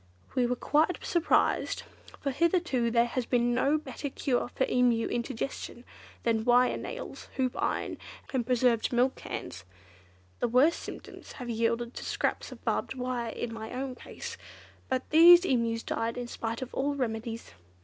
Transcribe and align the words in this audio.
We 0.33 0.47
were 0.47 0.55
quite 0.55 0.97
surprised, 1.05 1.83
for 2.19 2.31
hitherto 2.31 2.89
there 2.89 3.05
has 3.05 3.27
been 3.27 3.53
no 3.53 3.77
better 3.77 4.09
cure 4.09 4.47
for 4.47 4.65
Emu 4.67 5.07
indigestion 5.07 5.85
than 6.23 6.43
wire 6.43 6.75
nails, 6.75 7.29
hoop 7.35 7.55
iron, 7.55 7.99
and 8.33 8.43
preserved 8.43 8.91
milk 8.91 9.13
cans. 9.15 9.63
The 10.39 10.47
worst 10.47 10.79
symptoms 10.79 11.33
have 11.33 11.51
yielded 11.51 11.93
to 11.93 12.03
scraps 12.03 12.51
of 12.51 12.65
barbed 12.65 12.95
wire 12.95 13.29
in 13.29 13.53
my 13.53 13.71
own 13.73 13.93
case. 13.93 14.37
But 14.89 15.07
these 15.11 15.45
Emus 15.45 15.83
died 15.83 16.17
in 16.17 16.25
spite 16.27 16.63
of 16.63 16.73
all 16.73 16.95
remedies." 16.95 17.53